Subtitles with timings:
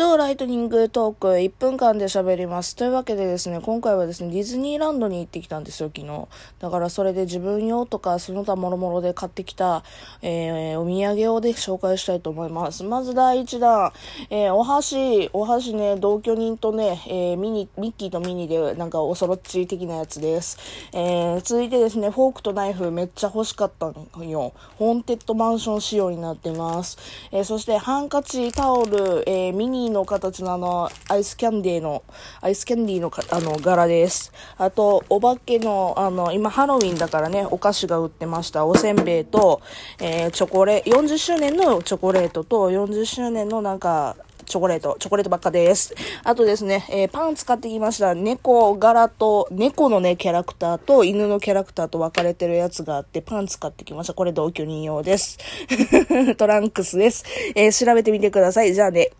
[0.00, 2.74] 超ライトニングトーク1分間で喋ります。
[2.74, 6.26] というわけでですね、今回はですね、ディズニーランドに行ってきたんですよ、昨日。
[6.58, 9.84] だからそれで自分用とか、その他諸々で買ってきた、
[10.22, 12.82] えー、お土産をで紹介したいと思います。
[12.82, 13.92] まず第1弾、
[14.30, 20.56] えー、お箸、お箸ね、同居人とね、えー、ミニ、ミッキーとミニで、なんかおそろっち的なやつです。
[20.94, 24.54] えー、続いてですね、フォークとナイフめっちゃ欲しかったのよ。
[24.78, 26.96] ホーンテッドマンション仕様になってます。
[27.32, 32.02] えー、そしてハンカチ、タオル、えー、ミニの形のあの、アイスキャンディーの、
[32.40, 34.32] アイスキャンディーのかあの、柄です。
[34.56, 38.66] あと、お化けの、あの、今ハロウィンだからね、お菓子が売ってました。
[38.66, 39.60] おせんべいと、
[40.00, 44.16] えー、チョコレ、40周年のチョコレートと、40周年のなんか、
[44.50, 45.94] チョコレート、チョコレートばっかです。
[46.24, 48.14] あとですね、えー、パン使ってきました。
[48.14, 54.14] 猫柄と、猫のね、キャラクターと犬のキャラクターと分かれてるやつがあって、パン使ってきました。
[54.14, 55.38] これ同居人用です。
[56.36, 57.24] トランクスです。
[57.54, 58.74] えー、調べてみてください。
[58.74, 59.10] じゃあね。